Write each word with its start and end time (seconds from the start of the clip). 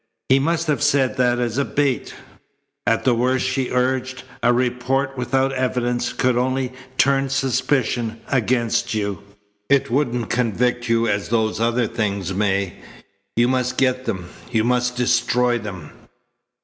"He 0.29 0.39
must 0.39 0.65
have 0.65 0.81
said 0.81 1.17
that 1.17 1.37
as 1.37 1.59
a 1.59 1.63
bait." 1.63 2.15
"At 2.87 3.03
the 3.03 3.13
worst," 3.13 3.45
she 3.47 3.69
urged, 3.69 4.23
"a 4.41 4.51
report 4.51 5.15
without 5.15 5.53
evidence 5.53 6.11
could 6.11 6.35
only 6.35 6.73
turn 6.97 7.29
suspicion 7.29 8.19
against 8.27 8.95
you. 8.95 9.21
It 9.69 9.91
wouldn't 9.91 10.31
convict 10.31 10.89
you 10.89 11.07
as 11.07 11.29
those 11.29 11.59
other 11.59 11.85
things 11.85 12.33
may. 12.33 12.77
You 13.35 13.47
must 13.47 13.77
get 13.77 14.05
them. 14.05 14.29
You 14.49 14.63
must 14.63 14.95
destroy 14.95 15.59
them." 15.59 15.91